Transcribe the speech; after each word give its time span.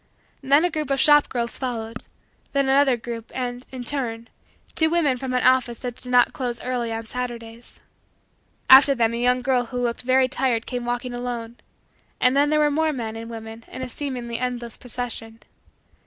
Then 0.41 0.65
a 0.65 0.71
group 0.71 0.89
of 0.89 0.99
shop 0.99 1.29
girls 1.29 1.59
followed; 1.59 2.05
then 2.53 2.67
another 2.67 2.97
group 2.97 3.29
and, 3.35 3.63
in 3.71 3.83
turn, 3.83 4.29
two 4.73 4.89
women 4.89 5.15
from 5.15 5.31
an 5.35 5.43
office 5.43 5.77
that 5.77 5.97
did 5.97 6.09
not 6.09 6.33
close 6.33 6.59
early 6.63 6.91
on 6.91 7.05
Saturdays. 7.05 7.79
After 8.67 8.95
them 8.95 9.13
a 9.13 9.21
young 9.21 9.43
girl 9.43 9.65
who 9.65 9.77
looked 9.77 10.01
very 10.01 10.27
tired 10.27 10.65
came 10.65 10.85
walking 10.85 11.13
alone, 11.13 11.57
and 12.19 12.35
then 12.35 12.49
there 12.49 12.59
were 12.59 12.71
more 12.71 12.91
men 12.91 13.15
and 13.15 13.29
women 13.29 13.63
in 13.67 13.83
a 13.83 13.87
seemingly 13.87 14.39
endless 14.39 14.75
procession. 14.75 15.39